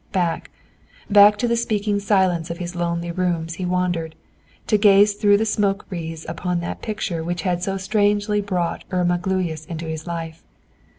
Back, 0.11 0.49
back 1.11 1.37
to 1.37 1.47
the 1.47 1.55
speaking 1.55 1.99
silence 1.99 2.49
of 2.49 2.57
his 2.57 2.75
lonely 2.75 3.11
rooms 3.11 3.53
he 3.53 3.67
wandered, 3.67 4.15
to 4.65 4.75
gaze 4.79 5.13
through 5.13 5.37
the 5.37 5.45
smoke 5.45 5.85
wreaths 5.91 6.25
upon 6.27 6.59
that 6.61 6.81
picture 6.81 7.23
which 7.23 7.43
had 7.43 7.61
so 7.61 7.77
strangely 7.77 8.41
brought 8.41 8.83
Irma 8.89 9.19
Gluyas 9.19 9.67
into 9.67 9.85
his 9.85 10.07
life. 10.07 10.41